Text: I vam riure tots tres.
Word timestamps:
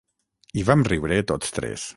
I 0.61 0.65
vam 0.69 0.85
riure 0.91 1.21
tots 1.33 1.57
tres. 1.61 1.89